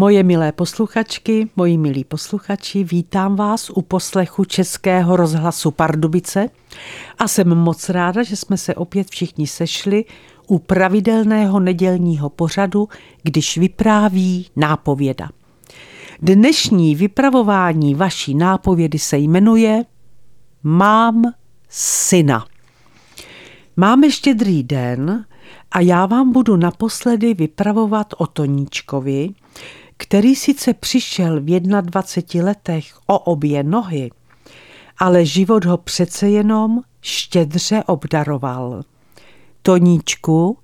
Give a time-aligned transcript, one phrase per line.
[0.00, 6.48] Moje milé posluchačky, moji milí posluchači, vítám vás u poslechu Českého rozhlasu Pardubice
[7.18, 10.04] a jsem moc ráda, že jsme se opět všichni sešli
[10.46, 12.88] u pravidelného nedělního pořadu,
[13.22, 15.28] když vypráví nápověda.
[16.22, 19.84] Dnešní vypravování vaší nápovědy se jmenuje
[20.62, 21.22] Mám
[21.68, 22.46] syna.
[23.76, 25.24] Máme štědrý den
[25.70, 29.30] a já vám budu naposledy vypravovat o Toníčkovi,
[29.98, 34.10] který sice přišel v 21 letech o obě nohy,
[34.98, 38.82] ale život ho přece jenom štědře obdaroval.
[39.62, 40.58] Toníčku,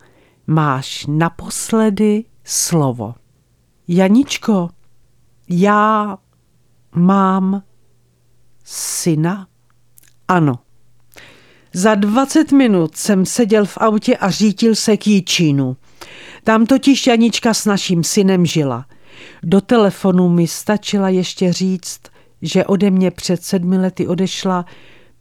[0.46, 3.14] máš naposledy slovo.
[3.88, 4.68] Janičko,
[5.48, 6.18] já
[6.94, 7.62] mám
[8.64, 9.46] syna?
[10.28, 10.58] Ano.
[11.72, 15.76] Za 20 minut jsem seděl v autě a řítil se k Jíčínu.
[16.44, 18.86] Tam totiž Janička s naším synem žila.
[19.42, 22.00] Do telefonu mi stačila ještě říct,
[22.42, 24.64] že ode mě před sedmi lety odešla,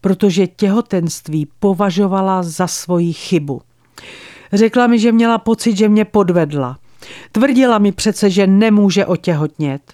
[0.02, 3.62] protože těhotenství považovala za svoji chybu.
[4.54, 6.80] Řekla mi, že měla pocit, že mě podvedla.
[7.32, 9.94] Tvrdila mi přece, že nemůže otěhotnět.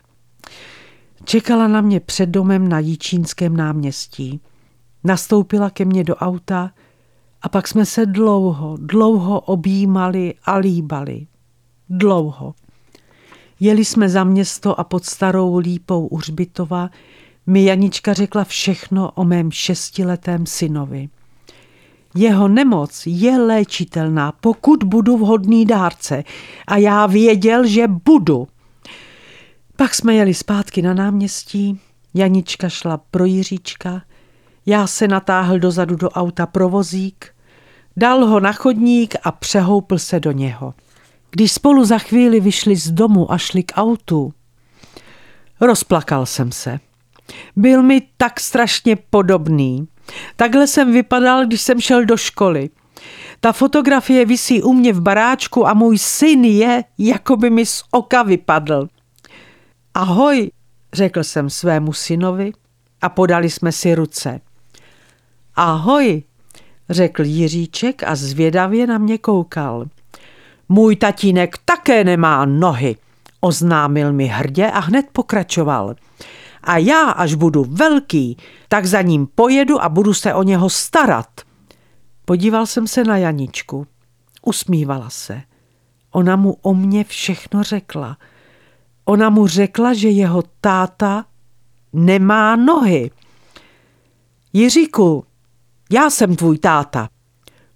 [1.24, 4.42] Čekala na mě před domem na Jíčínském náměstí.
[5.04, 6.72] Nastoupila ke mně do auta
[7.42, 11.28] a pak jsme se dlouho, dlouho objímali a líbali.
[11.90, 12.54] Dlouho.
[13.60, 16.90] Jeli jsme za město a pod starou lípou u Hřbitova
[17.48, 21.10] mi Janička řekla všechno o mém šestiletém synovi.
[22.16, 26.24] Jeho nemoc je léčitelná, pokud budu vhodný dárce.
[26.68, 28.48] A já věděl, že budu.
[29.76, 31.80] Pak jsme jeli zpátky na náměstí,
[32.14, 34.02] Janička šla pro Jiříčka,
[34.66, 37.26] já se natáhl dozadu do auta provozík,
[37.98, 40.74] dal ho na chodník a přehoupl se do něho.
[41.32, 44.34] Když spolu za chvíli vyšli z domu a šli k autu,
[45.62, 46.80] rozplakal jsem se.
[47.56, 49.88] Byl mi tak strašně podobný.
[50.36, 52.70] Takhle jsem vypadal, když jsem šel do školy.
[53.40, 57.84] Ta fotografie visí u mě v baráčku a můj syn je, jako by mi z
[57.92, 58.88] oka vypadl.
[59.94, 60.52] Ahoj,
[60.94, 62.52] řekl jsem svému synovi
[63.02, 64.42] a podali jsme si ruce.
[65.56, 66.24] Ahoj,
[66.90, 69.86] řekl Jiříček a zvědavě na mě koukal.
[70.70, 72.96] Můj tatínek také nemá nohy,
[73.40, 75.96] oznámil mi hrdě a hned pokračoval.
[76.64, 78.38] A já, až budu velký,
[78.68, 81.42] tak za ním pojedu a budu se o něho starat.
[82.26, 83.88] Podíval jsem se na Janičku.
[84.42, 85.42] Usmívala se.
[86.12, 88.18] Ona mu o mě všechno řekla.
[89.06, 91.26] Ona mu řekla, že jeho táta
[91.94, 93.12] nemá nohy.
[94.54, 95.26] Jiříku,
[95.92, 97.10] já jsem tvůj táta.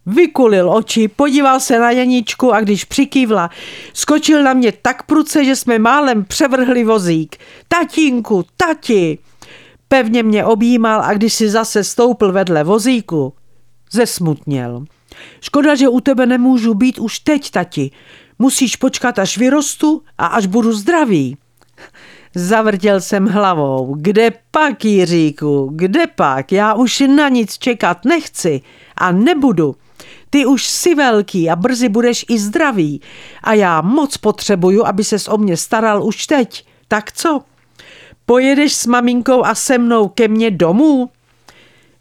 [0.05, 3.49] Vykulil oči, podíval se na Janičku a když přikývla,
[3.93, 7.37] skočil na mě tak pruce, že jsme málem převrhli vozík.
[7.67, 9.17] Tatínku, tati!
[9.87, 13.33] Pevně mě objímal a když si zase stoupl vedle vozíku,
[13.91, 14.85] zesmutněl.
[15.41, 17.91] Škoda, že u tebe nemůžu být už teď, tati.
[18.39, 21.37] Musíš počkat, až vyrostu a až budu zdravý.
[22.35, 23.95] Zavrtěl jsem hlavou.
[23.99, 26.51] Kde pak, Jiříku, kde pak?
[26.51, 28.61] Já už na nic čekat nechci
[28.97, 29.75] a nebudu.
[30.33, 33.01] Ty už jsi velký a brzy budeš i zdravý
[33.43, 36.67] a já moc potřebuju, aby ses o mě staral už teď.
[36.87, 37.41] Tak co?
[38.25, 41.09] Pojedeš s maminkou a se mnou ke mně domů?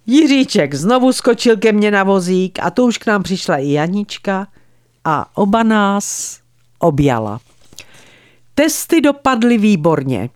[0.07, 4.47] Jiříček znovu skočil ke mně na vozík a to už k nám přišla i Janička
[5.05, 6.39] a oba nás
[6.79, 7.41] objala.
[8.55, 10.31] Testy dopadly výborně.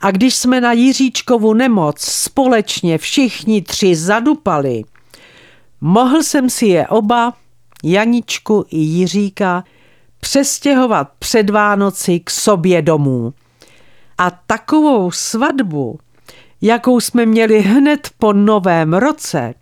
[0.00, 4.84] A když jsme na Jiříčkovu nemoc společně všichni tři zadupali,
[5.80, 7.34] mohl jsem si je oba,
[7.84, 9.64] Janičku i Jiříka,
[10.20, 13.34] přestěhovat před Vánoci k sobě domů.
[14.18, 15.98] A takovou svatbu,
[16.60, 19.54] jakou jsme měli hned po novém roce,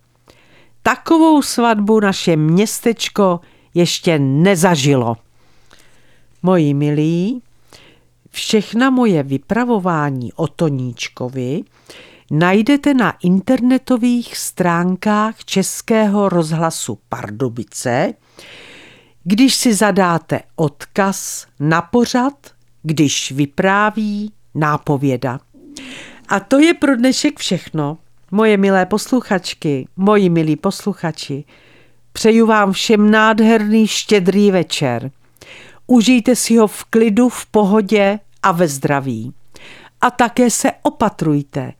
[0.82, 3.40] takovou svatbu naše městečko
[3.74, 5.16] ještě nezažilo.
[6.42, 7.42] Moji milí,
[8.34, 11.62] Všechna moje vypravování o Toníčkovi
[12.30, 18.14] najdete na internetových stránkách Českého rozhlasu Pardubice,
[19.24, 22.32] když si zadáte odkaz na pořad,
[22.82, 25.40] když vypráví nápověda.
[26.28, 27.98] A to je pro dnešek všechno.
[28.30, 31.44] Moje milé posluchačky, moji milí posluchači,
[32.12, 35.10] přeju vám všem nádherný štědrý večer.
[35.86, 39.32] Užijte si ho v klidu, v pohodě a ve zdraví.
[40.00, 41.72] A také se opatrujte.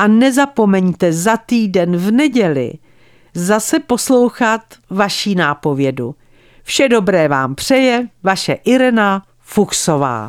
[0.00, 2.72] A nezapomeňte za týden v neděli
[3.34, 4.60] zase poslouchat
[4.90, 6.14] vaší nápovědu.
[6.62, 10.28] Vše dobré vám přeje vaše Irena Fuchsová.